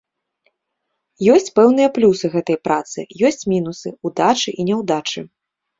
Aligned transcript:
Ёсць 1.33 1.53
пэўныя 1.59 1.93
плюсы 1.99 2.25
гэтай 2.37 2.57
працы, 2.69 2.99
ёсць 3.31 3.43
мінусы, 3.53 3.89
удачы 4.13 4.49
і 4.59 4.69
няўдачы. 4.73 5.21